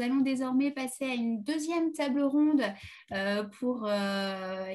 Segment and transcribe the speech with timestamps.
[0.00, 2.62] allons désormais passer à une deuxième table ronde
[3.58, 3.90] pour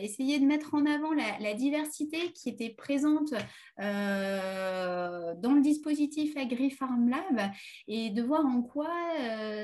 [0.02, 3.34] essayer de mettre en avant la, diversité qui était présente
[3.78, 7.52] dans le dispositif AgriFarm Lab
[7.88, 8.90] et de voir en quoi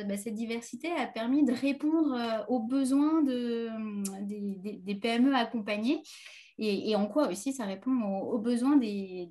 [0.07, 3.69] bah, cette diversité a permis de répondre aux besoins de,
[4.21, 6.01] des, PME accompagnées
[6.57, 9.29] et, en quoi aussi ça répond aux besoins des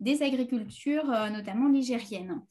[0.00, 2.42] des agricultures, euh, notamment nigériennes.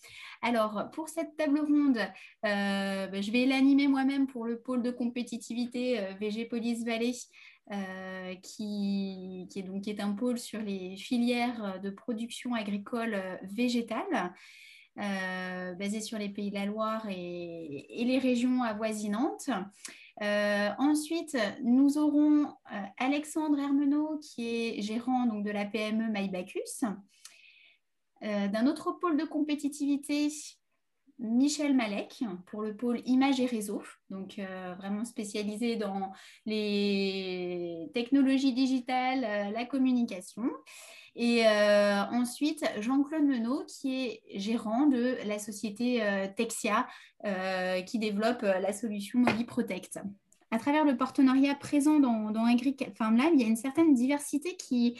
[0.42, 4.92] Alors, pour cette table ronde, euh, ben, je vais l'animer moi-même pour le pôle de
[4.92, 7.14] compétitivité euh, VG Police Valley,
[8.42, 14.32] qui, est donc, est un pôle sur les filières de production agricole végétale.
[14.96, 19.50] basé sur les pays de la Loire et, les régions avoisinantes.
[20.22, 22.54] ensuite, nous aurons
[22.98, 26.86] Alexandre Hermenot, qui est gérant donc, de la PME Maïbacus.
[28.24, 30.30] Euh, d'un autre pôle de compétitivité,
[31.20, 36.12] Michel Malek pour le pôle image et réseau, donc euh, vraiment spécialisé dans
[36.46, 40.44] les technologies digitales, euh, la communication.
[41.20, 46.00] Et ensuite, Jean-Claude Menot, qui est gérant de la société
[46.36, 46.88] Texia,
[47.88, 50.00] qui développe la solution Protect.
[50.52, 53.96] À travers le partenariat présent dans, dans Agri Farm Lab, il y a une certaine
[53.96, 55.00] diversité qui,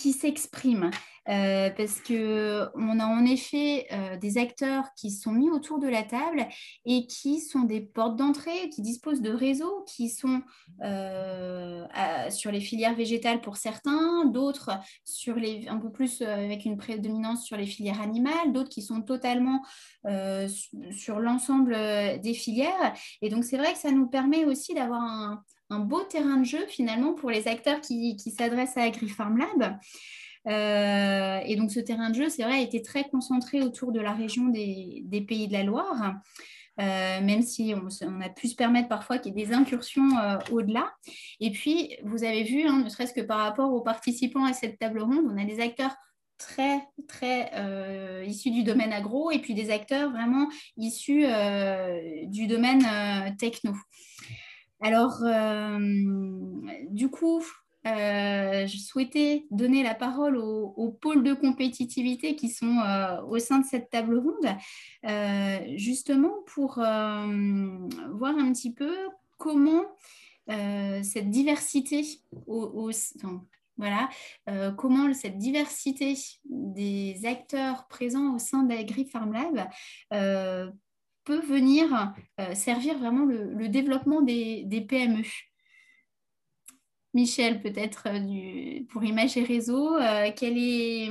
[0.00, 0.90] qui s'exprime.
[1.28, 6.02] Euh, parce qu'on a en effet euh, des acteurs qui sont mis autour de la
[6.02, 6.48] table
[6.86, 10.40] et qui sont des portes d'entrée, qui disposent de réseaux, qui sont
[10.82, 11.84] euh,
[12.30, 14.70] sur les filières végétales pour certains, d'autres
[15.04, 19.02] sur les, un peu plus avec une prédominance sur les filières animales, d'autres qui sont
[19.02, 19.62] totalement
[20.90, 21.76] sur l'ensemble
[22.22, 22.94] des filières.
[23.20, 26.44] Et donc c'est vrai que ça nous permet aussi d'avoir un, un beau terrain de
[26.44, 29.78] jeu finalement pour les acteurs qui, s'adressent à AgriFarm Lab.
[30.48, 34.00] Euh, et donc ce terrain de jeu, c'est vrai, a été très concentré autour de
[34.00, 36.14] la région des, Pays de la Loire.
[36.80, 40.38] Euh, même si on, a pu se permettre parfois qu'il y ait des incursions euh,
[40.50, 40.90] au-delà.
[41.38, 44.78] Et puis, vous avez vu, hein, ne serait-ce que par rapport aux participants à cette
[44.78, 45.94] table ronde, on a des acteurs
[46.38, 47.50] très, très
[48.26, 50.48] issus du domaine agro et puis des acteurs vraiment
[50.78, 51.26] issus
[52.28, 52.82] du domaine
[53.36, 53.74] techno.
[54.80, 55.78] Alors, euh,
[56.88, 57.42] du coup,
[57.86, 63.58] euh, je souhaitais donner la parole aux, pôles de compétitivité qui sont euh, au sein
[63.58, 64.56] de cette table ronde,
[65.76, 68.94] justement pour voir un petit peu
[69.38, 69.84] comment
[70.46, 72.02] cette diversité
[73.76, 74.10] voilà,
[74.76, 76.14] comment cette diversité
[76.44, 79.68] des acteurs présents au sein d'AgriFarm Lab
[81.30, 85.22] peut venir euh, servir vraiment le, développement des, PME.
[87.14, 91.10] Michel, peut-être euh, pour Image et Réseau, euh, quel est,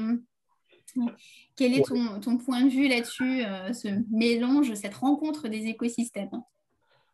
[2.21, 3.43] ton, point de vue là-dessus,
[3.73, 6.31] ce mélange, cette rencontre des écosystèmes?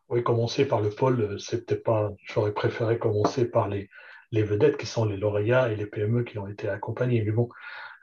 [0.10, 2.12] Oui, commencer par le pôle, c'était pas.
[2.24, 3.90] J'aurais préféré commencer par les,
[4.32, 7.24] les vedettes qui sont les lauréats et les PME qui ont été accompagnés.
[7.24, 7.50] Mais bon,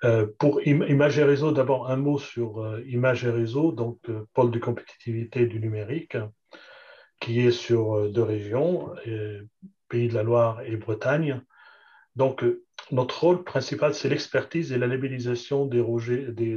[0.04, 4.26] euh, pour Image et Réseau, d'abord un mot sur euh, Image et Réseau, donc euh,
[4.34, 6.16] pôle de compétitivité du numérique,
[7.20, 8.91] qui est sur deux régions,
[9.88, 11.41] Pays de la Loire et Bretagne.
[12.16, 12.44] Donc,
[12.91, 15.82] notre rôle principal, c'est l'expertise et la labellisation des,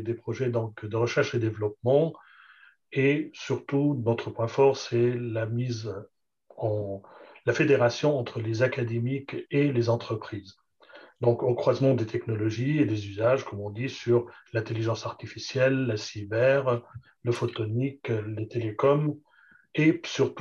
[0.01, 2.13] des, projets donc, de recherche et développement.
[2.91, 5.93] Et surtout, notre point fort, c'est la mise
[6.57, 7.03] en
[7.45, 10.55] la fédération entre les académiques et les entreprises.
[11.21, 15.97] Donc, au croisement des technologies et des usages, comme on dit, sur l'intelligence artificielle, la
[15.97, 16.81] cyber,
[17.23, 19.19] le photonique, les télécoms,
[19.75, 20.33] et sur,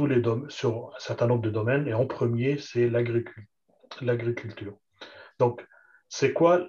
[0.48, 1.88] sur un certain nombre de domaines.
[1.88, 4.76] Et en premier, c'est l'agriculture.
[5.38, 5.66] Donc,
[6.08, 6.68] c'est quoi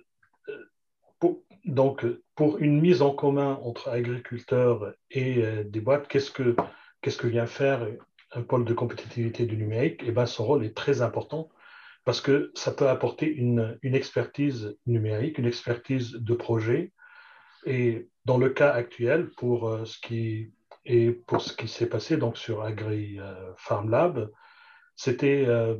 [0.49, 0.71] euh,
[1.19, 2.05] pour, donc,
[2.35, 6.55] pour une mise en commun entre agriculteurs et euh, des boîtes, qu'est-ce que,
[7.01, 7.87] qu'est-ce que vient faire
[8.31, 10.01] un pôle de compétitivité du numérique?
[10.05, 11.49] Eh bien, son rôle est très important
[12.05, 16.93] parce que ça peut apporter une, expertise numérique, une expertise de projet.
[17.65, 20.53] Et dans le cas actuel, pour euh, ce qui
[20.87, 24.29] et pour ce qui s'est passé donc sur Agri euh, Farm
[24.95, 25.77] c'était euh,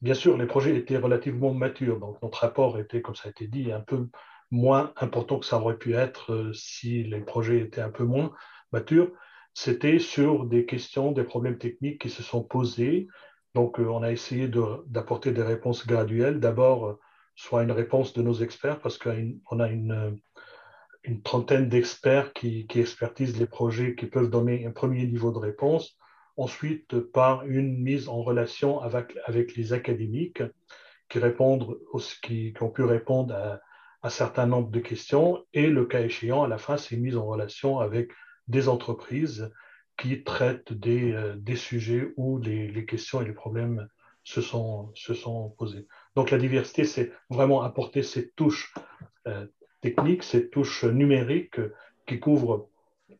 [0.00, 3.46] bien sûr les projets étaient relativement matures, donc notre rapport était, comme ça a été
[3.46, 4.08] dit, un peu
[4.50, 8.32] moins important que ça aurait pu être si les projets étaient un peu moins
[8.72, 9.12] matures.
[9.52, 13.08] C'était sur des questions, des problèmes techniques qui se sont posés
[13.54, 16.40] donc, euh, on a essayé d'apporter des réponses graduelles.
[16.40, 17.00] D'abord, euh,
[17.36, 23.38] soit une réponse de nos experts, parce qu'on a une, euh, trentaine d'experts qui, expertisent
[23.38, 25.96] les projets, qui peuvent donner un premier niveau de réponse.
[26.36, 29.14] Ensuite, par une mise en relation avec,
[29.56, 30.42] les académiques
[31.08, 31.78] qui, répondent,
[32.22, 33.60] qui, qui ont pu répondre à
[34.02, 35.44] un certain nombre de questions.
[35.52, 38.10] Et le cas échéant, à la fin, c'est mise en relation avec
[38.48, 39.50] des entreprises
[39.96, 43.88] qui traitent des, des sujets où les, les, questions et les problèmes
[44.24, 45.86] se sont, se sont posés.
[46.16, 48.74] Donc la diversité, c'est vraiment apporter ces touches
[49.80, 51.60] techniques, ces touches numériques
[52.06, 52.68] qui couvrent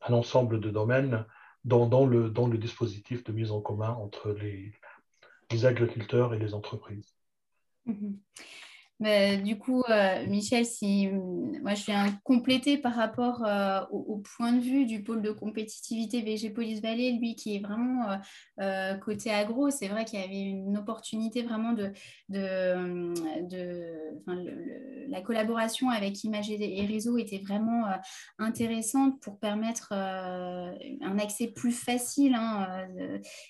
[0.02, 1.24] un ensemble de domaines
[1.64, 4.72] dans, dans, le, dans le dispositif de mise en commun entre les,
[5.50, 7.14] les agriculteurs et les entreprises.
[7.86, 8.18] Mhm.
[9.04, 14.60] Du coup, euh, Michel, si moi je viens compléter par rapport euh, au, point de
[14.60, 18.18] vue du pôle de compétitivité VG Police Valley, lui qui est vraiment
[18.60, 21.92] euh, côté agro, c'est vrai qu'il y avait une opportunité vraiment de,
[22.30, 23.12] de,
[23.42, 27.84] de la collaboration avec Image et Réseau était vraiment
[28.38, 32.86] intéressante pour permettre un accès plus facile hein,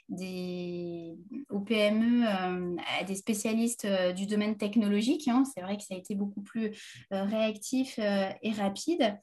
[0.08, 1.16] des,
[1.48, 3.86] aux PME à des spécialistes
[4.16, 5.28] du domaine technologique.
[5.28, 6.73] Hein, c'est vrai que ça a été beaucoup plus
[7.12, 9.19] euh, réactif euh, et rapide.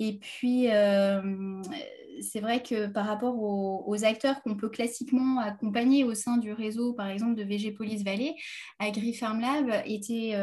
[0.00, 1.60] Et puis, euh,
[2.20, 6.92] c'est vrai que par rapport aux, acteurs qu'on peut classiquement accompagner au sein du réseau,
[6.92, 8.34] par exemple de VG Police Valley,
[8.78, 10.34] AgriFarm Lab était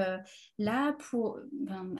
[0.57, 1.39] là pour,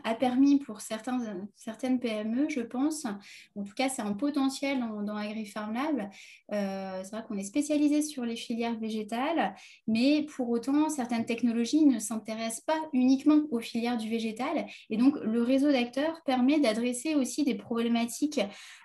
[0.04, 3.06] a permis pour certaines PME, je pense,
[3.56, 6.10] en tout cas c'est un potentiel dans, dans AgriFarm Lab.
[6.50, 9.56] c'est vrai qu'on est spécialisé sur les filières végétales,
[9.88, 14.66] mais pour autant certaines technologies ne s'intéressent pas uniquement aux filières du végétal.
[14.90, 18.42] Et donc le réseau d'acteurs permet d'adresser aussi des problématiques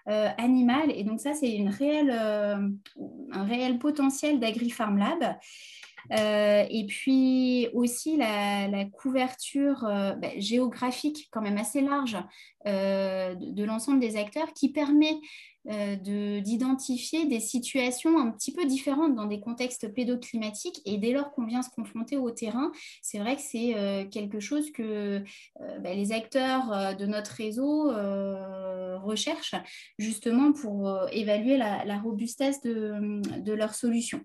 [0.09, 0.80] euh, animales.
[0.89, 2.69] Et donc ça, c'est une euh,
[3.33, 5.37] un réel potentiel d'AgriFarm Lab.
[6.13, 12.17] Euh, et puis aussi la, couverture bah, géographique quand même assez large
[12.65, 15.15] de l'ensemble des acteurs qui permet
[15.69, 15.97] euh,
[16.41, 20.81] d'identifier des situations un petit peu différentes dans des contextes pédoclimatiques.
[20.87, 22.73] Et dès lors qu'on vient se confronter au terrain,
[23.03, 25.23] c'est vrai que c'est euh, quelque chose que
[25.61, 27.93] euh, bah, les acteurs de notre réseau
[29.03, 29.55] recherchent
[29.99, 34.21] justement pour évaluer la, robustesse de, de leurs solutions.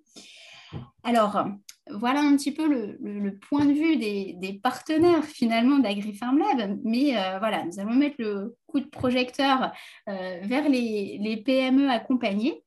[1.04, 1.46] Alors,
[1.92, 7.38] voilà un petit peu le, point de vue des, partenaires finalement d'AgriFarm Lab, mais euh,
[7.40, 9.72] voilà, nous allons mettre le coup de projecteur
[10.10, 12.64] euh, vers les, PME accompagnées.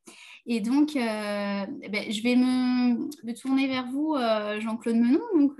[0.50, 4.17] Et donc, euh, ben, je vais me, tourner vers vous,
[4.61, 5.53] Jean-Claude Menon, donc,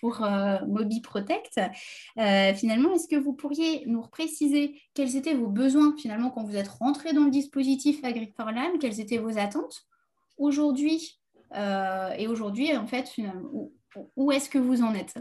[0.00, 0.26] pour
[0.66, 1.60] Mobi Protect.
[2.56, 6.68] finalement, est-ce que vous pourriez nous préciser quels étaient vos besoins finalement quand vous êtes
[6.68, 8.78] rentré dans le dispositif AgriFarm Lab?
[8.80, 9.86] Quelles étaient vos attentes?
[10.36, 11.20] Aujourd'hui,
[11.54, 13.08] et aujourd'hui, en fait,
[14.16, 15.14] où, est-ce que vous en êtes?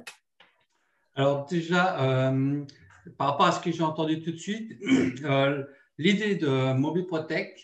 [1.16, 2.66] Alors déjà, euh,
[3.18, 4.72] par rapport à ce que j'ai entendu tout de suite,
[5.24, 5.64] euh,
[5.98, 7.60] l'idée de Mobile Protect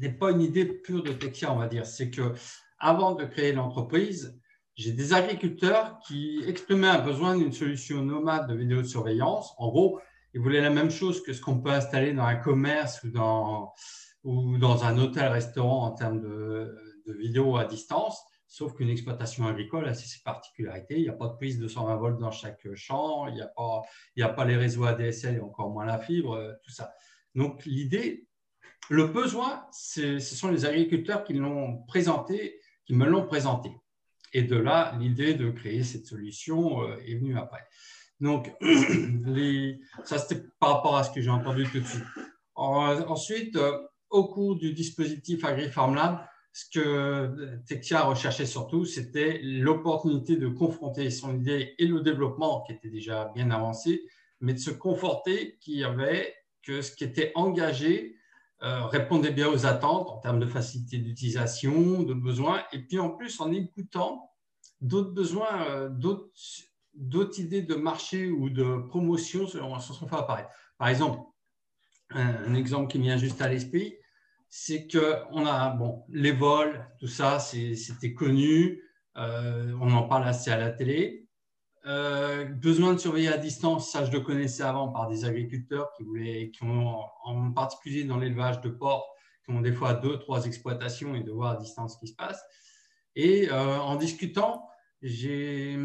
[0.00, 1.84] n'est pas une idée pure de Texia, on va dire.
[1.84, 2.32] C'est que
[2.78, 4.40] avant de créer l'entreprise,
[4.74, 9.52] j'ai des agriculteurs qui exprimaient un besoin d'une solution nomade de vidéosurveillance.
[9.58, 10.00] En gros,
[10.32, 13.74] ils voulaient la même chose que ce qu'on peut installer dans un commerce ou dans,
[14.22, 16.74] ou dans un hôtel-restaurant en termes de,
[17.14, 20.96] vidéo à distance, sauf qu'une exploitation agricole a ses particularités.
[20.96, 23.46] Il n'y a pas de prise de 120 volts dans chaque champ, il n'y a,
[23.48, 23.82] pas,
[24.20, 26.92] a pas les réseaux ADSL et encore moins la fibre, euh, tout ça.
[27.34, 28.26] Donc l'idée,
[28.88, 33.70] le besoin, ce sont les agriculteurs qui l'ont présenté, qui me l'ont présenté.
[34.32, 37.64] Et de là, l'idée de créer cette solution euh, est venue après.
[38.20, 38.52] Donc,
[40.04, 42.04] ça c'était par rapport à ce que j'ai entendu tout de suite.
[42.54, 43.78] ensuite, euh,
[44.10, 46.26] au cours du dispositif AgriFarmLab,
[46.58, 52.72] ce que Tekia recherchait surtout, c'était l'opportunité de confronter son idée et le développement qui
[52.72, 54.02] était déjà bien avancé,
[54.40, 58.16] mais de se conforter qu'il y avait que ce qui était engagé
[58.64, 63.10] euh, répondait bien aux attentes en termes de facilité d'utilisation, de besoins, et puis en
[63.10, 64.28] plus en écoutant
[64.80, 70.50] d'autres besoins, euh, d'autres idées de marché ou de promotion se sont fait apparaître.
[70.76, 71.20] Par exemple,
[72.10, 73.97] un exemple qui vient juste à l'esprit,
[74.48, 78.82] c'est que on a bon les vols, tout ça, c'était connu,
[79.16, 81.26] euh, on en parle assez à la télé.
[81.86, 86.02] Euh, besoin de surveiller à distance, ça je le connaissais avant par des agriculteurs qui
[86.02, 89.06] voulaient, qui ont en particulier dans l'élevage de porcs,
[89.44, 92.14] qui ont des fois deux, trois exploitations et de voir à distance ce qui se
[92.14, 92.42] passe.
[93.16, 94.68] Et euh, en discutant,
[95.02, 95.78] j'ai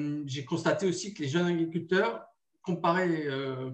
[0.47, 2.25] constaté aussi que les jeunes agriculteurs,
[2.63, 3.27] comparés,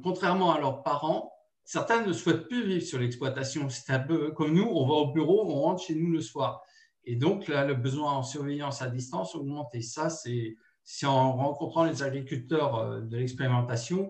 [0.03, 1.31] contrairement à leurs parents,
[1.69, 3.69] certains ne souhaitent plus vivre sur l'exploitation.
[3.69, 6.63] C'est un peu comme nous, on va au bureau, on rentre chez nous le soir.
[7.03, 9.75] Et donc, là, le besoin en surveillance à distance augmente.
[9.75, 14.09] Et ça, c'est en rencontrant les agriculteurs euh, de l'expérimentation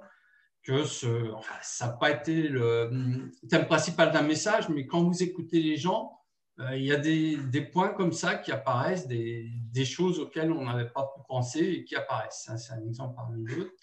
[0.64, 5.76] que ça n'a pas été le thème principal d'un message, mais quand vous écoutez les
[5.76, 6.18] gens,
[6.60, 10.52] euh, il y a des, des, points comme ça qui apparaissent, des, des choses auxquelles
[10.54, 12.50] on n'avait pas pu penser et qui apparaissent.
[12.58, 13.74] C'est un exemple parmi d'autres.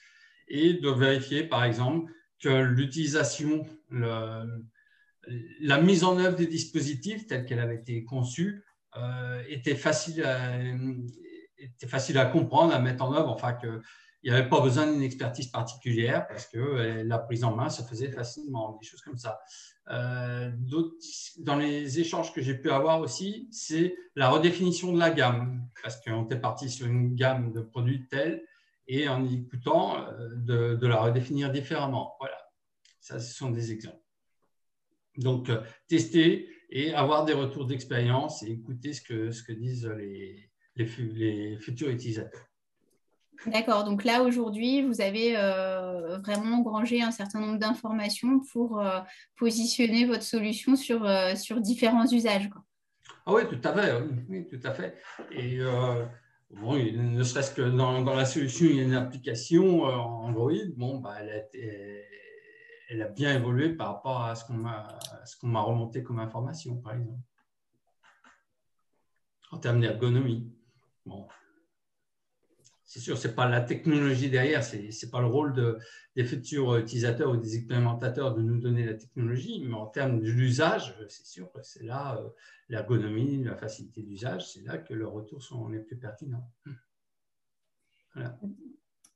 [0.49, 7.60] Et de vérifier, par exemple, que l'utilisation, la mise en œuvre des dispositifs telle qu'elle
[7.60, 8.64] avait été conçue
[9.48, 10.58] était, facile à,
[11.58, 13.80] était facile à comprendre, à mettre en œuvre, enfin qu'il
[14.24, 18.10] n'y avait pas besoin d'une expertise particulière parce que la prise en main se faisait
[18.10, 19.38] facilement, des choses comme ça.
[19.90, 20.50] Euh,
[21.38, 26.00] dans les échanges que j'ai pu avoir aussi, c'est la redéfinition de la gamme, parce
[26.00, 28.42] qu'on était parti sur une gamme de produits tels,
[28.88, 32.16] et en écoutant, euh, de, la redéfinir différemment.
[32.20, 32.38] Voilà,
[33.00, 34.02] ça, ce sont des exemples.
[35.16, 39.86] Donc, euh, tester et avoir des retours d'expérience et écouter ce que, ce que disent
[39.86, 42.46] les, les futurs utilisateurs.
[43.46, 49.00] D'accord, donc là aujourd'hui, vous avez euh, vraiment engrangé un certain nombre d'informations pour euh,
[49.36, 52.48] positionner votre solution sur, euh, sur différents usages.
[53.24, 53.92] Ah oui, tout à fait.
[54.28, 54.96] Oui, tout à fait.
[55.32, 55.58] Et
[56.50, 60.52] bon, ne serait-ce que dans, la solution, il y a une application Android.
[60.76, 61.56] Bon, bah, elle, a
[62.88, 64.54] elle, a bien évolué par rapport à ce qu'on
[65.48, 67.20] m'a remonté comme information, par exemple,
[69.50, 70.52] en termes d'ergonomie.
[71.04, 71.26] Bon,
[72.96, 75.78] c'est sûr, ce n'est pas la technologie derrière, ce n'est pas le rôle de,
[76.14, 80.30] des futurs utilisateurs ou des expérimentateurs de nous donner la technologie, mais en termes de
[80.30, 82.30] l'usage, c'est sûr que c'est là euh,
[82.70, 86.50] l'ergonomie, la facilité d'usage, c'est là que leurs retours sont les plus pertinents.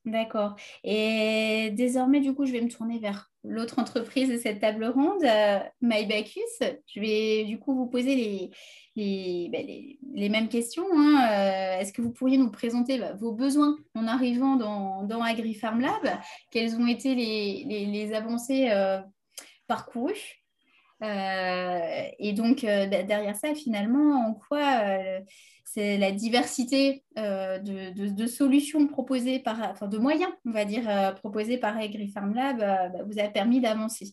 [0.04, 0.56] D'accord.
[0.84, 5.24] Et désormais, du coup, je vais me tourner vers l'autre entreprise de cette table ronde,
[5.24, 6.60] euh, MyBacus.
[6.86, 8.50] Je vais du coup vous poser
[8.96, 10.84] les, ben, mêmes questions.
[10.92, 11.28] Hein.
[11.30, 15.80] Euh, est-ce que vous pourriez nous présenter bah, vos besoins en arrivant dans, dans AgriFarm
[15.80, 16.18] Lab?
[16.50, 19.00] Quelles ont été les, les avancées euh,
[19.66, 20.39] parcourues?
[21.02, 25.10] Et donc, derrière ça, finalement, en quoi
[25.72, 31.12] c'est la diversité euh, de, solutions proposées par, enfin de moyens, on va dire, euh,
[31.12, 34.12] proposés par euh, bah, vous a permis d'avancer?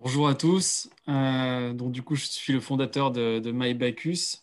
[0.00, 0.88] Bonjour à tous.
[1.06, 4.40] donc du coup, je suis le fondateur de, de MyBacus.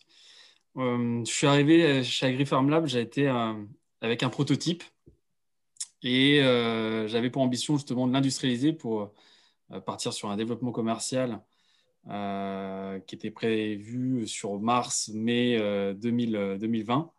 [0.76, 3.28] je suis arrivé chez AgriFarm Lab, j'ai été
[4.00, 4.84] avec un prototype
[6.02, 6.38] et
[7.08, 9.12] j'avais pour ambition justement de l'industrialiser pour
[9.80, 11.40] partir sur un développement commercial
[12.10, 15.56] euh, qui était prévu sur mars-mai
[15.94, 17.12] 2020.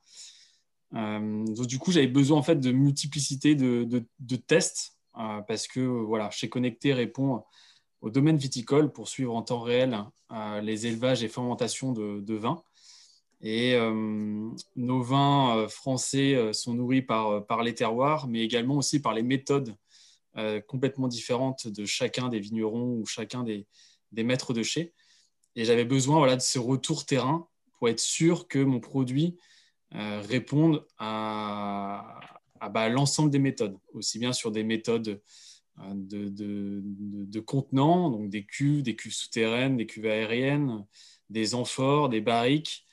[0.93, 4.05] Euh, euh, du coup, j'avais besoin en fait de multiplicité de,
[4.45, 7.45] tests parce que voilà, chez Connecté répond
[8.01, 9.97] au domaine viticole pour suivre en temps réel
[10.61, 12.61] les élevages et fermentations de, de vin.
[13.39, 13.77] Et
[14.75, 19.77] nos vins français sont nourris par, par les terroirs, mais également aussi par les méthodes
[20.67, 23.67] complètement différentes de chacun des vignerons ou chacun des,
[24.11, 24.93] des maîtres de chez.
[25.55, 29.37] Et j'avais besoin voilà, de ce retour terrain pour être sûr que mon produit
[29.95, 32.19] euh, réponde à,
[32.71, 35.21] bah, l'ensemble des méthodes, aussi bien sur des méthodes
[35.79, 40.85] euh, de, de, contenants, donc des cuves, des cuves souterraines, des cuves aériennes,
[41.29, 42.85] des amphores, des barriques,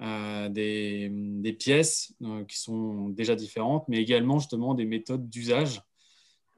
[0.00, 2.14] euh, des, des, pièces
[2.48, 5.82] qui sont déjà différentes, mais également justement des méthodes d'usage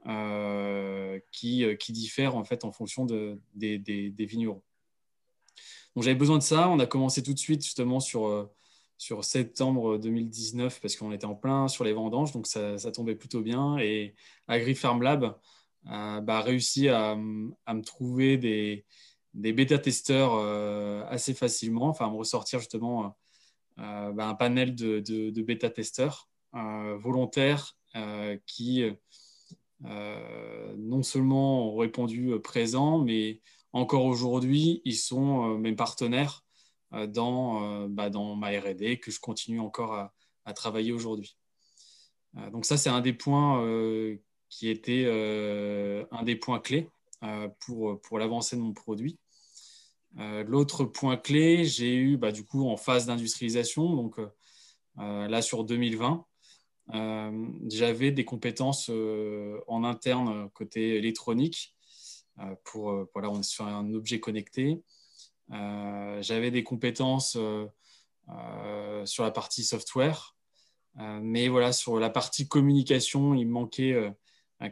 [0.07, 4.63] euh, qui, euh, diffèrent en fait en fonction de, des, des, vignerons.
[5.95, 6.69] Donc j'avais besoin de ça.
[6.69, 8.51] On a commencé tout de suite justement sur, euh,
[9.21, 13.77] septembre 2019 parce qu'on était en plein sur les vendanges, donc ça, tombait plutôt bien.
[13.77, 14.15] Et
[14.47, 15.37] AgriFarm Lab
[15.85, 18.85] a bah, réussi à, me trouver des,
[19.35, 20.35] bêta-testeurs
[21.09, 23.15] assez facilement, enfin à me ressortir justement
[23.77, 27.75] bah, un panel de, de, bêta-testeurs volontaires
[28.45, 28.83] qui
[29.83, 33.41] non seulement ont répondu euh, présent, mais
[33.73, 36.43] encore aujourd'hui, ils sont euh, mes partenaires
[37.07, 41.37] dans, bah, ma RD que je continue encore à, travailler aujourd'hui.
[42.51, 43.65] donc ça, c'est un des points
[44.49, 45.05] qui était
[46.11, 46.89] un des points clés
[47.61, 49.17] pour, l'avancée de mon produit.
[50.17, 54.19] L'autre point clé, j'ai eu bah, du coup en phase d'industrialisation, donc
[54.97, 56.30] là sur 2020, euh,
[56.89, 61.75] j'avais des compétences euh, en interne côté électronique
[62.39, 64.81] euh, pour, voilà, on est sur un objet connecté.
[65.49, 67.37] j'avais des compétences
[69.05, 70.35] sur la partie software,
[70.95, 74.13] mais voilà, sur la partie communication, il manquait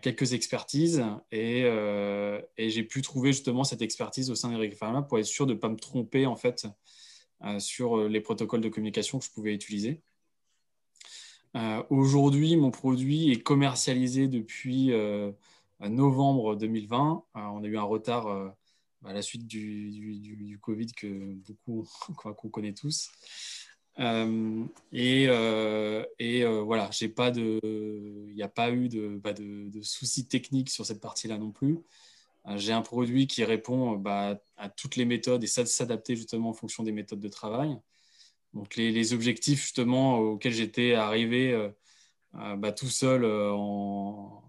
[0.01, 5.19] quelques expertises et, et j'ai pu trouver justement cette expertise au sein d'Eric Pharma pour
[5.19, 6.67] être sûr de ne pas me tromper en fait
[7.57, 10.01] sur les protocoles de communication que je pouvais utiliser.
[11.55, 15.31] Euh, aujourd'hui, mon produit est commercialisé depuis euh,
[15.81, 17.23] novembre 2020.
[17.35, 18.27] Euh, on a eu un retard
[19.05, 21.87] à la suite du, Covid que beaucoup
[22.37, 23.09] qu'on connaît tous.
[23.97, 25.27] et,
[26.63, 27.59] voilà, j'ai pas de,
[28.29, 31.79] il n'y a pas eu de, bah, de, soucis techniques sur cette partie-là non plus.
[32.57, 36.53] j'ai un produit qui répond bah, à toutes les méthodes et ça s'adapter justement en
[36.53, 37.77] fonction des méthodes de travail.
[38.53, 41.69] Donc les, objectifs justement auxquels j'étais arrivé
[42.33, 44.43] bah, tout seul en,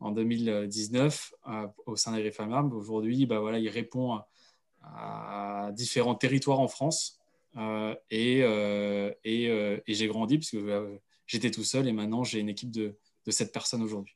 [0.00, 1.32] 2019
[1.86, 2.32] au sein des
[2.72, 4.20] aujourd'hui, bah, voilà, il répond
[4.82, 7.18] à, différents territoires en France.
[8.10, 8.40] et,
[9.24, 10.58] et, j'ai grandi puisque
[11.26, 14.15] j'étais tout seul et maintenant j'ai une équipe de, de 7 personnes aujourd'hui.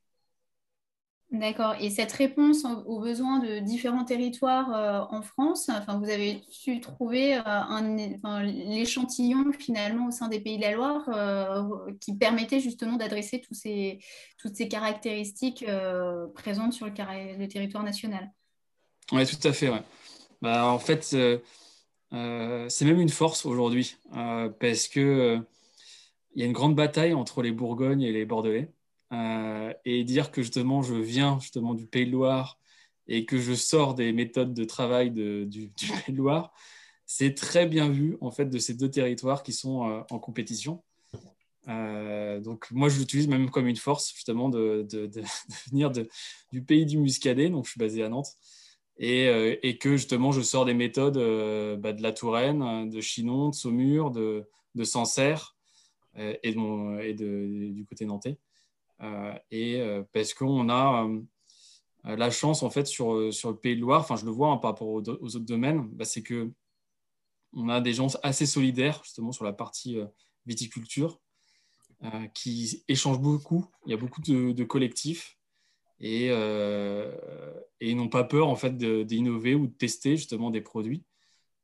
[1.31, 1.77] D'accord.
[1.79, 6.81] Et cette réponse aux besoins de différents territoires euh, en France, enfin, vous avez su
[6.81, 12.97] trouver euh, l'échantillon finalement au sein des Pays de la Loire euh, qui permettait justement
[12.97, 13.55] d'adresser toutes
[14.57, 15.65] ces caractéristiques
[16.35, 18.33] présentes sur le, territoire national.
[19.13, 19.71] Oui, tout à fait.
[20.43, 23.97] Bah, en fait, c'est même une force aujourd'hui
[24.59, 25.45] parce qu'il
[26.35, 28.69] il y a une grande bataille entre les Bourgognes et les Bordelais.
[29.13, 32.61] Euh, et dire que justement je viens justement du Pays de Loire
[33.09, 36.53] et que je sors des méthodes de travail du, Pays de Loire,
[37.07, 40.83] c'est très bien vu en fait de ces deux territoires qui sont euh, en compétition.
[41.69, 44.87] Euh, donc moi je l'utilise même comme une force justement de,
[45.71, 45.91] venir
[46.53, 48.35] du pays du Muscadet, donc je suis basé à Nantes,
[48.97, 51.19] et, que justement je sors des méthodes
[51.81, 54.47] bah, de la Touraine, de Chinon, de Saumur, de,
[54.85, 55.57] Sancerre
[56.17, 58.39] et, et du côté nantais.
[59.03, 63.77] Euh, et euh, parce qu'on a euh, la chance, en fait, sur, sur le Pays
[63.77, 66.53] de Loire, enfin, je le vois hein, par rapport aux, autres domaines, bah, c'est que
[67.53, 69.99] on a des gens assez solidaires, justement, sur la partie
[70.47, 71.21] viticulture,
[72.33, 73.67] qui échangent beaucoup.
[73.87, 75.37] Il y a beaucoup de, collectifs
[75.99, 76.31] et,
[77.83, 81.03] n'ont pas peur, en fait, d'innover ou de tester, justement, des produits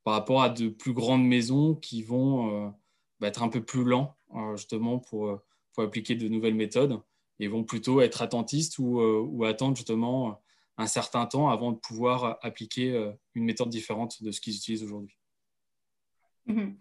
[0.03, 2.75] par rapport à de plus grandes maisons qui vont
[3.21, 4.17] bah, être un peu plus lents,
[4.57, 5.41] justement, pour,
[5.73, 7.01] pour appliquer de nouvelles méthodes
[7.41, 10.41] et vont plutôt être attentistes ou, euh, ou, attendre justement
[10.79, 14.85] un certain temps avant de pouvoir appliquer euh, une méthode différente de ce qu'ils utilisent
[14.85, 15.17] aujourd'hui.
[16.47, 16.77] Mhm.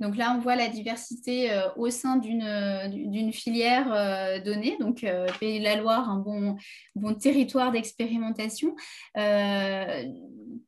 [0.00, 4.76] Donc là, on voit la diversité euh, au sein d'une filière donnée.
[4.80, 5.04] Donc,
[5.40, 8.74] Pays de la Loire, un bon, territoire d'expérimentation.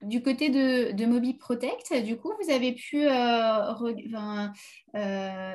[0.03, 3.07] du côté de, de Protect, du coup, vous avez pu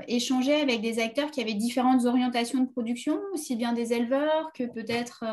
[0.07, 4.63] échanger avec des acteurs qui avaient différentes orientations de production, aussi bien des éleveurs que
[4.63, 5.23] peut-être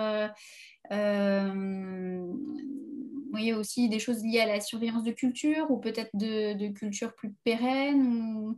[3.35, 7.15] voyez aussi des choses liées à la surveillance de culture ou peut-être de, de culture
[7.15, 8.55] plus pérenne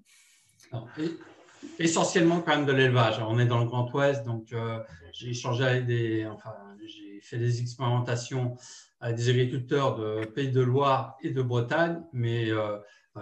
[1.78, 3.20] Essentiellement quand même de l'élevage.
[3.26, 4.78] On est dans le Grand Ouest, donc euh,
[5.12, 6.54] j'ai échangé avec des, enfin,
[6.86, 8.56] j'ai fait des expérimentations
[9.00, 12.78] avec des agriculteurs de Pays de Loire et de Bretagne, mais euh,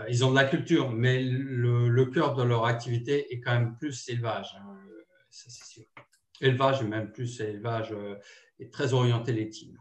[0.08, 4.08] ils ont de la culture, mais le, cœur de leur activité est quand même plus
[4.08, 4.76] élevage, hein,
[5.30, 5.84] ça c'est sûr.
[6.40, 8.16] Élevage même plus élevage euh,
[8.58, 9.72] est très orienté laitier.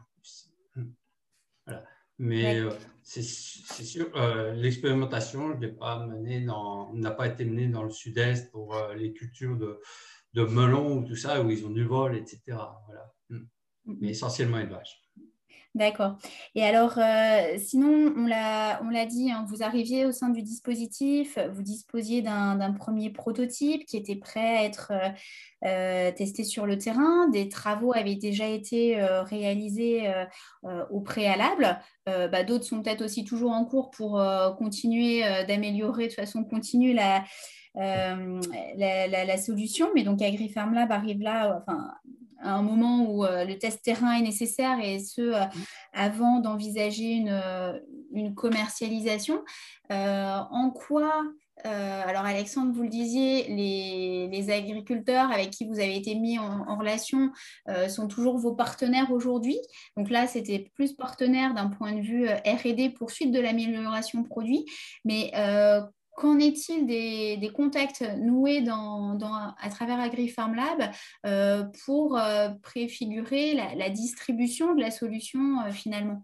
[2.19, 2.71] Mais euh,
[3.01, 9.57] c'est sûr, euh, l'expérimentation n'a pas été menée dans le sud-est pour euh, les cultures
[9.57, 9.79] de,
[10.33, 12.41] de melon ou tout ça, où ils ont du vol, etc.
[12.47, 13.13] Voilà.
[13.29, 13.37] Mm.
[13.85, 13.97] Mm.
[13.99, 15.02] Mais essentiellement élevage.
[15.75, 16.17] D'accord.
[16.53, 21.63] Et alors, euh, sinon, on l'a dit, hein, vous arriviez au sein du dispositif, vous
[21.63, 25.09] disposiez d'un premier prototype qui était prêt à être euh,
[25.65, 27.27] euh, testé sur le terrain.
[27.29, 30.13] Des travaux avaient déjà été réalisés
[30.91, 31.79] au préalable.
[32.05, 34.21] Bah, d'autres sont peut-être aussi toujours en cours pour
[34.57, 37.23] continuer d'améliorer de façon continue la,
[37.75, 39.89] la, solution.
[39.95, 41.93] Mais donc, AgriFarm Lab arrive là, enfin,
[42.43, 45.45] à un moment où euh, le test terrain est nécessaire et ce, euh,
[45.93, 47.79] avant d'envisager une, euh,
[48.13, 49.43] une, commercialisation.
[49.89, 51.23] en quoi
[51.63, 56.75] alors Alexandre, vous le disiez, les, les, agriculteurs avec qui vous avez été mis en,
[56.75, 57.31] relation
[57.87, 59.57] sont toujours vos partenaires aujourd'hui?
[59.95, 64.65] Donc là, c'était plus partenaire d'un point de vue RD, poursuite de l'amélioration produit.
[65.05, 65.31] Mais
[66.15, 70.91] Qu'en est-il des, contacts noués à travers AgriFarm Lab
[71.25, 76.23] euh, pour euh, préfigurer la, distribution de la solution euh, finalement?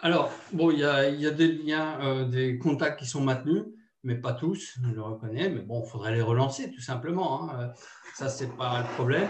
[0.00, 3.62] Alors, bon, il y a, des liens, des contacts qui sont maintenus,
[4.02, 5.48] mais pas tous, je le reconnais.
[5.48, 7.50] Mais bon, il faudrait les relancer tout simplement.
[7.50, 7.72] Hein.
[8.14, 9.28] Ça, ce n'est pas le problème.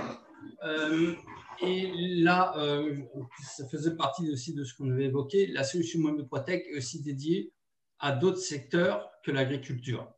[1.62, 2.54] et là,
[3.42, 5.46] ça faisait partie aussi de ce qu'on avait évoqué.
[5.48, 7.52] La solution Protect est aussi dédiée
[8.04, 10.12] à d'autres secteurs que l'agriculture.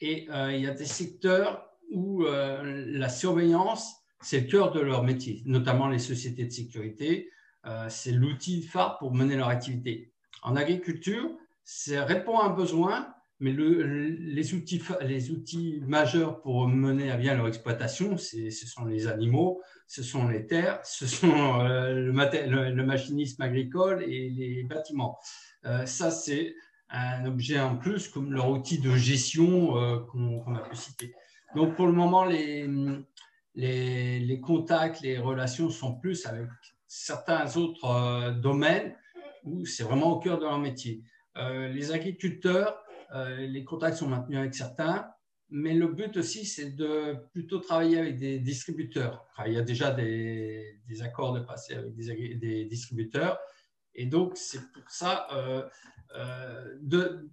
[0.00, 4.80] Et euh, il y a des secteurs où euh, la surveillance, c'est le cœur de
[4.80, 7.30] leur métier, notamment les sociétés de sécurité.
[7.66, 10.14] Euh, c'est l'outil phare pour mener leur activité.
[10.42, 11.30] En agriculture,
[11.62, 17.34] ça répond à un besoin, mais les, outils, les outils majeurs pour mener à bien
[17.34, 22.12] leur exploitation, ce sont les animaux, ce sont les terres, ce sont le,
[22.70, 25.18] le, machinisme agricole et les bâtiments.
[25.84, 26.54] ça, c'est
[26.90, 31.14] un objet en plus comme leur outil de gestion qu'on a pu citer.
[31.54, 32.68] Donc pour le moment, les,
[34.42, 36.48] contacts, les relations sont plus avec
[36.86, 38.94] certains autres euh, domaines
[39.44, 41.02] où c'est vraiment au cœur de leur métier.
[41.36, 42.82] Euh, les agriculteurs,
[43.14, 45.06] euh, les contacts sont maintenus avec certains,
[45.50, 49.26] mais le but aussi, c'est de plutôt travailler avec des distributeurs.
[49.46, 53.38] il y a déjà des, accords de passer avec des distributeurs.
[53.94, 56.78] Et donc, c'est pour ça, euh,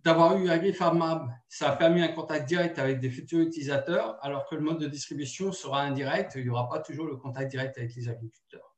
[0.03, 4.55] d'avoir eu AgriFarmab, ça a permis un contact direct avec des futurs utilisateurs, alors que
[4.55, 6.33] le mode de distribution sera indirect.
[6.35, 8.75] Il n'y aura pas toujours le contact direct avec les agriculteurs.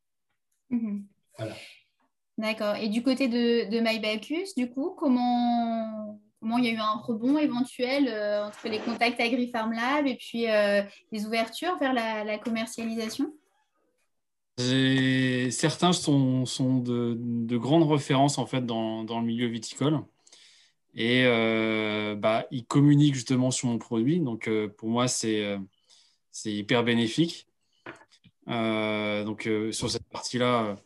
[0.70, 1.08] Mhm.
[1.38, 1.56] Voilà.
[2.38, 2.76] D'accord.
[2.76, 6.96] Et du côté de, de MyBacus, du coup, comment, comment il y a eu un
[6.96, 13.34] rebond éventuel euh, entre les contacts AgriFarmLab et puis euh, les ouvertures vers la, commercialisation?
[14.58, 20.04] Certains sont, sont de, de, grandes références en fait dans, dans le milieu viticole
[20.96, 24.20] et euh, bah, ils communiquent justement sur mon produit.
[24.20, 25.58] Donc euh, pour moi, c'est euh,
[26.46, 27.48] hyper bénéfique.
[28.48, 30.78] donc sur cette partie-là,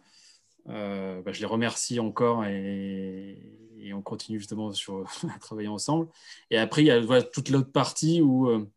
[0.65, 3.38] bah, je les remercie encore et,
[3.93, 6.10] on continue justement sur, à travailler ensemble.
[6.51, 8.67] Et après, il y a toute l'autre partie où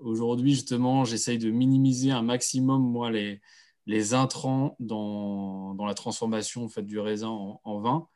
[0.00, 6.82] aujourd'hui, justement, j'essaye de minimiser un maximum, moi, les, intrants dans, la transformation en fait,
[6.82, 8.08] du raisin en, vin.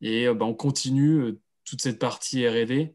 [0.00, 2.94] Et euh, bah, on continue euh, toute cette partie RD.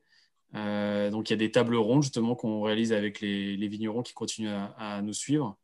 [1.12, 4.56] donc, il y a des tables rondes, justement, qu'on réalise avec les, vignerons qui continuent
[4.78, 5.58] à, nous suivre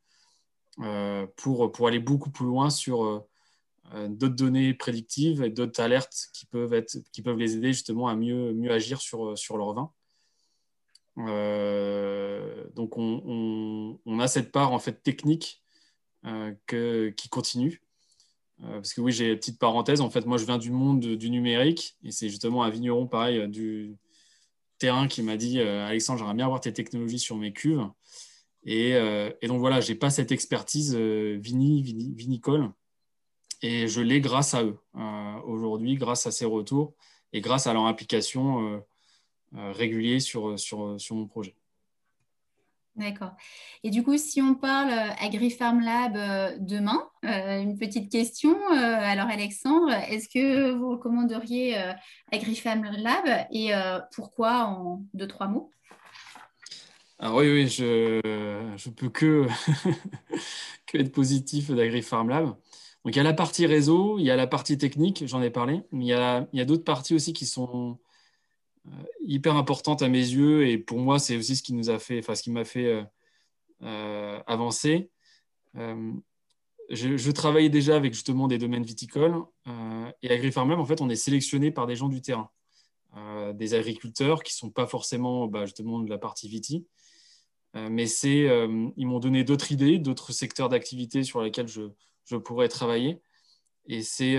[1.35, 3.25] pour, aller beaucoup plus loin sur
[4.07, 6.73] d'autres données prédictives et d'autres alertes qui peuvent,
[7.37, 9.91] les aider justement à mieux, agir sur leur vin.
[11.19, 15.61] Euh, donc on, a cette part en fait technique
[16.25, 17.81] euh, qui continue.
[18.61, 20.01] Euh, parce que oui, j'ai une petite parenthèse.
[20.01, 23.47] En fait, moi, je viens du monde du numérique et c'est justement un vigneron pareil
[23.47, 23.95] du
[24.77, 27.85] terrain qui m'a dit Alexandre, j'aimerais bien avoir tes technologies sur mes cuves.
[28.63, 28.93] Et,
[29.43, 31.83] donc voilà, j'ai pas cette expertise vini,
[32.15, 32.71] vinicole
[33.61, 34.77] et je l'ai grâce à eux
[35.45, 36.93] aujourd'hui, grâce à ces retours
[37.33, 38.81] et grâce à leur implication
[39.53, 41.55] régulier sur, sur, sur mon projet.
[42.95, 43.31] D'accord.
[43.83, 48.55] Et du coup, si on parle euh, AgriFarm Lab euh, demain, une petite question.
[48.71, 51.77] alors, Alexandre, est-ce que vous recommanderiez
[52.31, 53.71] AgriFarm Lab et
[54.13, 55.71] pourquoi en deux, trois mots?
[57.19, 59.47] Alors oui, oui, je ne peux que,
[60.87, 62.55] que être positif d'AgriFarm Lab.
[63.05, 65.49] Donc il y a la partie réseau, il y a la partie technique, j'en ai
[65.49, 67.93] parlé, mais il y a, il y a d'autres parties aussi qui sont, euh,
[69.21, 72.19] hyper importante à mes yeux et pour moi c'est aussi ce qui nous a fait,
[72.19, 73.03] enfin ce qui m'a fait euh,
[73.83, 75.09] euh, avancer.
[76.91, 79.35] Je, travaillais déjà avec justement des domaines viticoles
[80.23, 82.49] et AgriFarm en fait on est sélectionné par des gens du terrain,
[83.53, 86.87] des agriculteurs qui sont pas forcément bah, justement de la partie viti,
[87.75, 88.47] mais c'est
[88.97, 91.83] ils m'ont donné d'autres idées, d'autres secteurs d'activité sur lesquels je,
[92.25, 93.21] je pourrais travailler.
[93.85, 94.37] Et c'est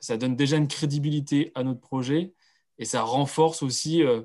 [0.00, 2.34] ça donne déjà une crédibilité à notre projet
[2.78, 4.22] et ça renforce aussi euh,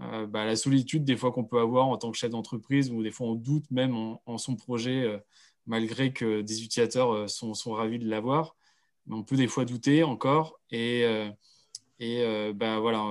[0.00, 3.02] euh, bah, la solitude des fois qu'on peut avoir en tant que chef d'entreprise ou
[3.02, 5.18] des fois on doute même en, son projet euh,
[5.66, 8.56] malgré que des utilisateurs sont, sont ravis de l'avoir.
[9.06, 10.60] Mais on peut des fois douter encore.
[10.70, 11.04] Et,
[12.00, 13.04] et bah, voilà,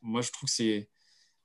[0.00, 0.88] moi je trouve que c'est,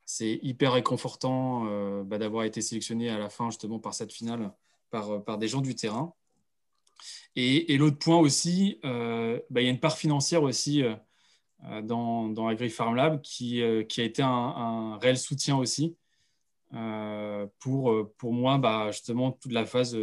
[0.06, 4.54] c'est hyper réconfortant bah, d'avoir été sélectionné à la fin justement par cette finale
[4.92, 6.14] par, par des gens du terrain.
[7.36, 10.84] Et, l'autre point aussi, bah, il y a une part financière aussi
[11.84, 15.96] dans, dans AgriFarm Lab qui, euh, qui, a été un, réel soutien aussi
[16.74, 19.98] euh, pour, pour moi, bah, justement, toute la phase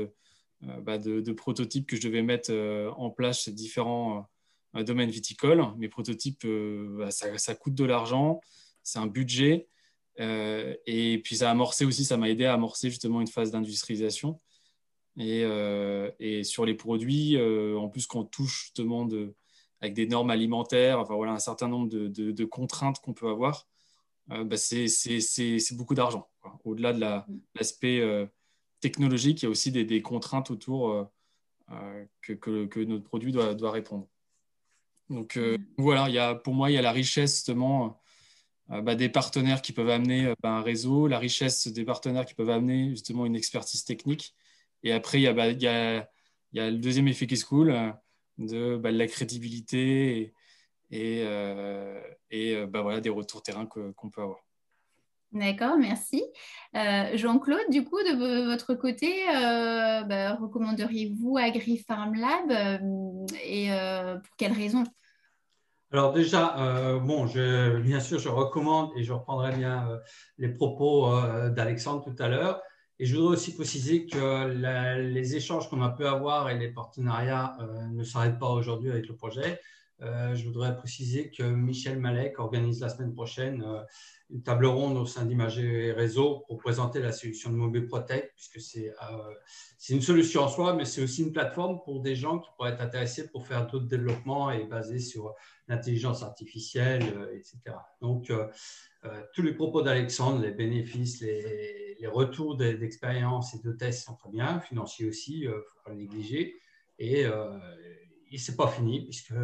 [0.63, 2.53] bah, de, de, prototypes que je devais mettre
[2.97, 4.29] en place chez différents
[4.75, 5.65] domaines viticoles.
[5.79, 8.41] Mes prototypes, bah, ça, coûte de l'argent,
[8.83, 9.69] c'est un budget.
[10.19, 14.39] et puis ça a amorcé aussi, ça m'a aidé à amorcer justement une phase d'industrialisation.
[15.19, 15.45] Et,
[16.45, 17.37] sur les produits,
[17.77, 19.35] en plus qu'on touche justement de,
[19.81, 23.67] avec des normes alimentaires, enfin voilà, un certain nombre de, de, contraintes qu'on peut avoir,
[24.31, 24.87] euh, bah, c'est
[25.73, 26.29] beaucoup d'argent.
[26.65, 27.01] Au-delà de
[27.55, 28.27] l'aspect euh,
[28.81, 30.91] technologique, il y a aussi des, des contraintes autour
[31.71, 34.07] euh, que, que, que, notre produit doit, doit répondre.
[35.09, 35.57] Donc mm.
[35.79, 38.01] voilà, il y a, pour moi, il y a la richesse justement
[38.69, 42.51] bah, des partenaires qui peuvent amener bah, un réseau, la richesse des partenaires qui peuvent
[42.51, 44.35] amener justement une expertise technique.
[44.83, 46.09] Et après, il y a, il y a,
[46.53, 47.95] il y a le deuxième effet qui se coule,
[48.41, 50.35] de, bah, la crédibilité
[50.91, 51.21] et,
[52.31, 54.41] et bah, voilà, des retours terrain qu'on peut avoir.
[55.33, 56.25] D'accord, merci.
[56.75, 62.81] Jean-Claude, du coup, de votre côté, bah, recommanderiez-vous AgriFarm Lab
[63.45, 63.69] et
[64.25, 64.85] pour quelles raisons
[65.93, 69.99] alors déjà, euh, bon, je, bien sûr, je recommande et je reprendrai bien euh,
[70.39, 72.63] les propos euh, d'Alexandre tout à l'heure.
[73.03, 74.47] Et je voudrais aussi préciser que
[74.99, 77.57] les échanges qu'on a pu avoir et les partenariats
[77.91, 79.59] ne s'arrêtent pas aujourd'hui avec le projet.
[80.01, 83.65] je voudrais préciser que Michel Malek organise la semaine prochaine
[84.29, 88.61] une table ronde au sein d'Imager Réseau pour présenter la solution de Mobile Protect, puisque
[88.61, 92.73] c'est une solution en soi, mais c'est aussi une plateforme pour des gens qui pourraient
[92.73, 95.35] être intéressés pour faire d'autres développements et basés sur
[95.71, 97.77] l'intelligence artificielle, euh, etc.
[98.03, 98.49] Donc, euh,
[99.05, 101.79] euh, tous les propos d'Alexandre, les bénéfices, les,
[102.13, 105.99] retours d'expérience et de tests sont très bien, financiers aussi, il ne faut pas le
[105.99, 106.59] négliger.
[106.99, 109.35] Et, et ce n'est pas fini, puisque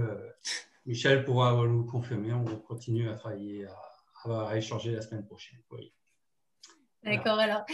[0.86, 3.66] Michel pourra nous confirmer, on continue à travailler,
[4.24, 5.60] à, échanger la semaine prochaine.
[5.70, 5.92] Oui.
[7.04, 7.64] D'accord, alors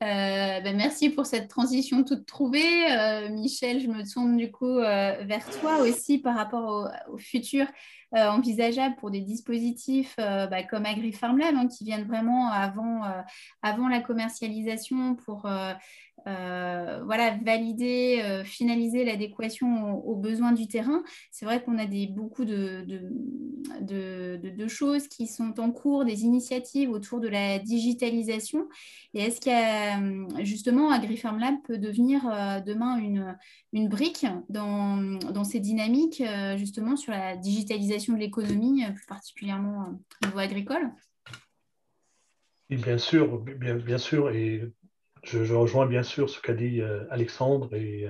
[0.00, 3.28] ben merci pour cette transition toute trouvée.
[3.30, 7.66] Michel, je me tourne du coup vers toi aussi par rapport au futur.
[8.14, 13.20] Euh, envisageable pour des dispositifs euh, bah, comme AgriFarmLab hein, qui viennent vraiment avant, euh,
[13.62, 15.48] avant la commercialisation pour
[16.26, 21.02] voilà, valider, finaliser l'adéquation aux, besoins du terrain.
[21.30, 22.84] C'est vrai qu'on a beaucoup de,
[24.68, 28.68] choses qui sont en cours, des initiatives autour de la digitalisation.
[29.14, 32.22] Et est-ce qu'il justement AgriFarmLab peut devenir
[32.66, 36.22] demain une, brique dans, ces dynamiques
[36.56, 40.92] justement sur la digitalisation de l'économie, euh, plus particulièrement euh, au niveau agricole?
[42.68, 44.72] Bien sûr, bien, bien sûr, et
[45.26, 48.08] je, rejoins bien sûr ce qu'a dit euh, Alexandre et,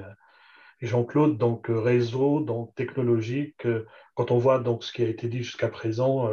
[0.82, 3.66] Jean-Claude, donc réseau, donc technologique.
[4.14, 6.28] Quand on voit donc ce qui a été dit jusqu'à présent,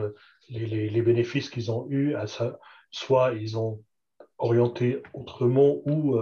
[0.49, 2.13] les, bénéfices qu'ils ont eus,
[2.91, 3.81] soit ils ont
[4.37, 6.19] orienté autrement ou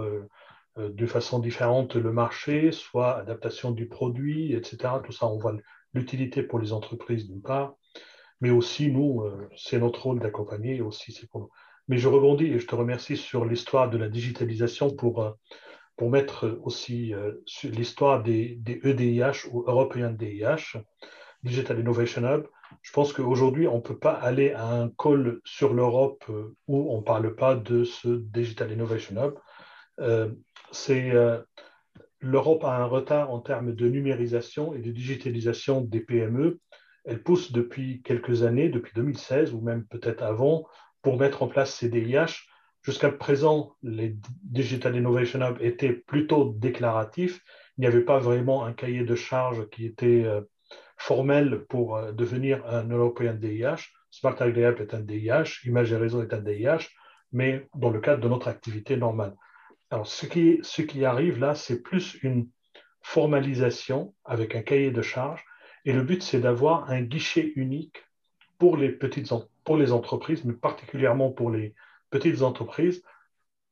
[0.76, 5.00] de façon différente le marché, soit adaptation du produit, etc.
[5.04, 5.56] Tout ça, on voit
[5.94, 7.74] l'utilité pour les entreprises d'une part,
[8.40, 11.50] mais aussi nous, euh, c'est notre rôle d'accompagner aussi pour nous.
[11.88, 15.30] Mais je rebondis et je te remercie sur l'histoire de la digitalisation pour, euh,
[15.96, 17.32] pour mettre aussi euh,
[17.64, 20.78] l'histoire des, EDIH ou European DIH,
[21.42, 22.46] Digital Innovation Hub.
[22.82, 26.24] Je pense qu'aujourd'hui, on ne peut pas aller à un call sur l'Europe
[26.68, 29.16] où on ne parle pas de ce Digital Innovation
[29.98, 30.36] Hub.
[32.20, 36.60] l'Europe a un retard en termes de numérisation et de digitalisation des PME.
[37.04, 40.66] Elle pousse depuis quelques années, depuis 2016 ou même peut-être avant,
[41.02, 42.46] pour mettre en place ces DIH.
[42.82, 47.40] Jusqu'à présent, les Digital Innovation Hub étaient plutôt déclaratifs.
[47.76, 50.40] Il n'y avait pas vraiment un cahier de charges qui était euh,
[50.96, 53.92] formel pour euh, devenir un European DIH.
[54.10, 56.88] Smart est un DIH, Image et Réseau est un DIH,
[57.32, 59.34] mais dans le cadre de notre activité normale.
[59.90, 62.48] Alors, ce qui, ce qui arrive là, c'est plus une
[63.02, 65.44] formalisation avec un cahier de charges.
[65.84, 68.04] Et le but, c'est d'avoir un guichet unique
[68.58, 69.32] pour les, petites,
[69.64, 71.74] pour les entreprises, mais particulièrement pour les
[72.10, 73.02] petites entreprises.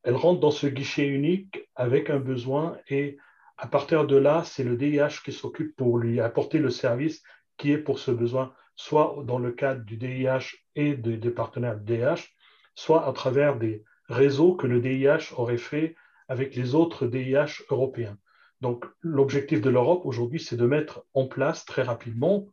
[0.02, 3.18] Elles rentrent dans ce guichet unique avec un besoin et
[3.58, 7.22] à partir de là, c'est le DIH qui s'occupe pour lui apporter le service
[7.58, 12.34] qui est pour ce besoin, soit dans le cadre du DIH et des partenaires DIH,
[12.74, 15.94] soit à travers des réseaux que le DIH aurait fait
[16.28, 18.16] avec les autres DIH européens.
[18.62, 22.46] Donc l'objectif de l'Europe aujourd'hui, c'est de mettre en place très rapidement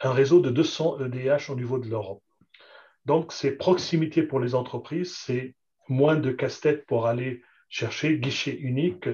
[0.00, 2.22] un réseau de 200 EDH au niveau de l'Europe.
[3.08, 5.54] Donc c'est proximité pour les entreprises, c'est
[5.88, 9.08] moins de casse-tête pour aller chercher guichet unique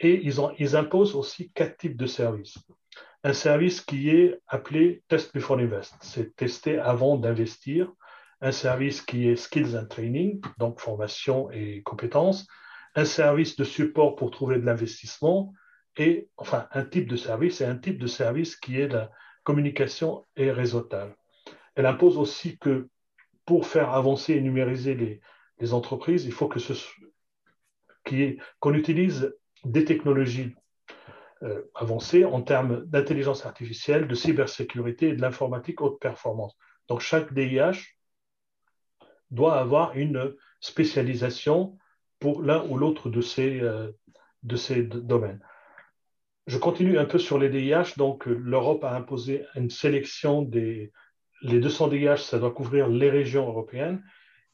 [0.00, 2.58] et ils, ont, ils imposent aussi quatre types de services.
[3.24, 7.92] Un service qui est appelé Test Before Invest, c'est tester avant d'investir.
[8.40, 12.46] Un service qui est Skills and Training, donc formation et compétences
[12.96, 15.52] un service de support pour trouver de l'investissement
[15.98, 19.10] et enfin un type de service et un type de service qui est la
[19.44, 21.12] communication et réseautage.
[21.74, 22.88] Elle impose aussi que
[23.46, 25.20] pour faire avancer et numériser les,
[25.72, 26.74] entreprises, il faut que ce
[28.60, 30.54] qu'on utilise des technologies
[31.42, 36.54] euh, avancées en termes d'intelligence artificielle, de cybersécurité et de l'informatique haute performance.
[36.88, 37.96] Donc chaque DIH
[39.30, 41.78] doit avoir une spécialisation
[42.18, 43.92] pour l'un ou l'autre de ces, euh,
[44.42, 45.40] de ces domaines.
[46.46, 47.96] Je continue un peu sur les DIH.
[47.96, 50.92] Donc, l'Europe a imposé une sélection des.
[51.42, 54.02] Les 200 DIH, ça doit couvrir les régions européennes.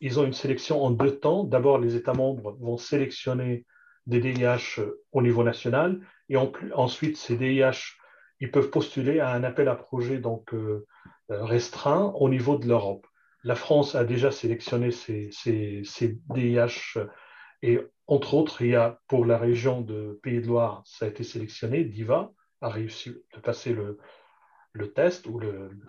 [0.01, 1.45] Ils ont une sélection en deux temps.
[1.45, 3.67] D'abord, les États membres vont sélectionner
[4.07, 4.81] des DIH
[5.13, 7.97] au niveau national et ensuite, ces DIH,
[8.41, 10.87] ils peuvent postuler à un appel à projet donc, euh,
[11.29, 13.07] restreint au niveau de l'Europe.
[13.45, 15.31] La France a déjà sélectionné ses,
[16.31, 16.99] DIH
[17.63, 21.09] et entre autres, il y a pour la région de Pays de Loire, ça a
[21.09, 23.99] été sélectionné, DIVA a réussi de passer le,
[24.75, 25.41] le test ou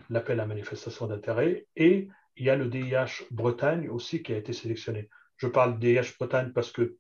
[0.10, 4.54] l'appel à manifestation d'intérêt et il y a le DIH Bretagne aussi qui a été
[4.54, 5.10] sélectionné.
[5.38, 6.98] Je parle DIH Bretagne parce que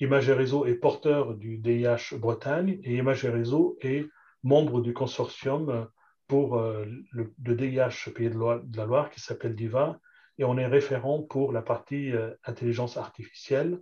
[0.00, 4.06] Image Réseau est porteur du DIH Bretagne et Image Réseau est
[4.42, 5.88] membre du consortium
[6.26, 9.98] pour euh, le, DIH Pays de, la Loire qui s'appelle DIVA
[10.38, 13.80] et on est référent pour la partie euh, intelligence artificielle,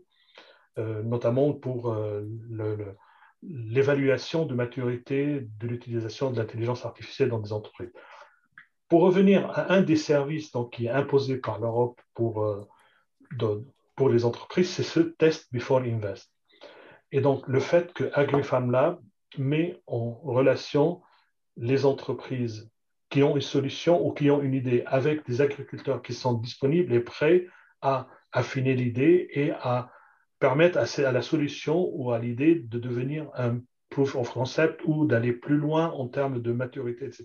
[0.79, 1.97] euh, notamment pour
[3.49, 7.93] l'évaluation de maturité de l'utilisation de l'intelligence artificielle dans des entreprises.
[8.89, 12.67] Pour revenir à un des services donc, qui est imposé par l'Europe pour, euh,
[13.97, 16.31] pour les entreprises, c'est ce test before invest.
[17.13, 19.01] Et donc le fait que AgriFarm Lab
[19.39, 21.03] met en relation
[21.57, 22.71] les entreprises
[23.11, 26.93] qui ont une solution ou qui ont une idée avec des agriculteurs qui sont disponibles
[26.93, 27.47] et prêts
[27.81, 29.91] à affiner l'idée et à
[30.38, 35.33] permettre à, la solution ou à l'idée de devenir un proof of concept ou d'aller
[35.33, 37.25] plus loin en termes de maturité, etc.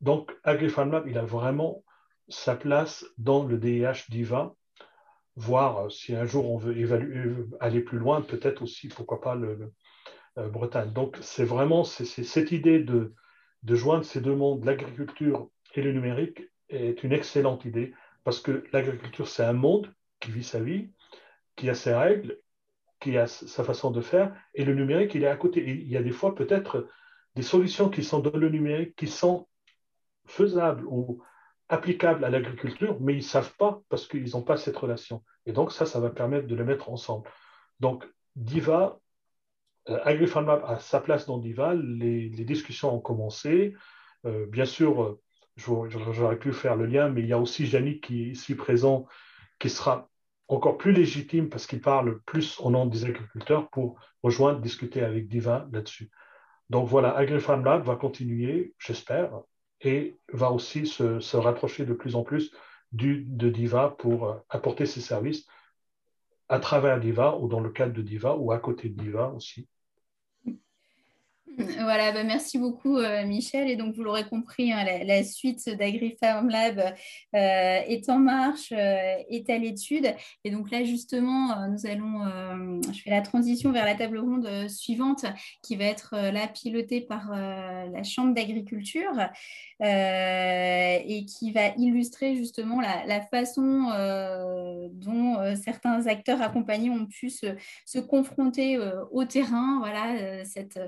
[0.00, 1.84] Donc, AgriFarmLab, il a vraiment
[2.28, 4.54] sa place dans le DIH DIVA,
[5.36, 9.34] voire euh, si un jour on veut évaluer, aller plus loin, peut-être aussi, pourquoi pas,
[9.34, 9.72] le,
[10.38, 10.92] euh, Bretagne.
[10.92, 13.14] Donc, c'est vraiment cette idée de
[13.64, 17.94] joindre ces deux mondes, l'agriculture et le numérique, est une excellente idée
[18.24, 20.90] parce que l'agriculture, c'est un monde qui vit sa vie,
[21.58, 22.38] qui a ses règles,
[23.00, 25.60] qui a sa façon de faire, et le numérique, il est à côté.
[25.68, 26.88] il y a des fois peut-être
[27.36, 29.46] des solutions qui sont dans le numérique, qui sont
[30.26, 31.22] faisables ou
[31.68, 35.22] applicables à l'agriculture, mais ils ne savent pas parce qu'ils n'ont pas cette relation.
[35.46, 37.28] Et donc ça, ça va permettre de les mettre ensemble.
[37.80, 39.00] Donc Diva,
[39.88, 43.74] euh, AgriFarmLab a sa place dans Diva, les, discussions ont commencé.
[44.24, 45.20] Euh, bien sûr, euh,
[45.56, 49.06] j'aurais pu faire le lien, mais il y a aussi Yannick qui est ici présent,
[49.58, 50.08] qui sera
[50.48, 55.28] encore plus légitime parce qu'il parle plus au nom des agriculteurs pour rejoindre, discuter avec
[55.28, 56.10] Diva là-dessus.
[56.70, 59.30] Donc voilà, AgriFarm Lab va continuer, j'espère,
[59.80, 62.52] et va aussi se, rapprocher de plus en plus
[62.92, 65.46] de Diva pour euh, apporter ses services
[66.48, 69.68] à travers Diva ou dans le cadre de Diva ou à côté de Diva aussi.
[71.80, 73.68] Voilà, bah, merci beaucoup euh, Michel.
[73.68, 76.90] Et donc vous l'aurez compris, hein, la, suite d'AgriFarm Lab euh,
[77.34, 80.14] est en marche, euh, est à l'étude.
[80.44, 82.24] Et donc là justement, nous allons,
[82.92, 85.24] je fais la transition vers la table ronde suivante
[85.62, 89.28] qui va être là pilotée par la Chambre d'agriculture
[89.80, 93.90] et qui va illustrer justement la, façon
[94.92, 97.46] dont certains acteurs accompagnés ont pu se,
[97.84, 98.78] se confronter
[99.10, 99.78] au terrain.
[99.80, 100.78] Voilà, cette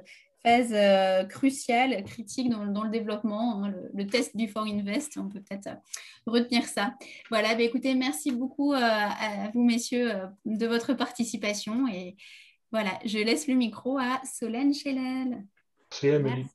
[0.42, 5.68] phase euh, cruciale, critique dans, le développement, hein, le, test before invest, on peut peut-être
[5.68, 5.74] euh,
[6.26, 6.94] retenir ça.
[7.30, 10.12] Voilà, bah, écoutez, merci beaucoup euh, à vous, messieurs,
[10.44, 11.86] de votre participation.
[11.88, 12.16] Et
[12.72, 15.44] voilà, je laisse le micro à Solène Chélel.
[16.02, 16.46] Merci,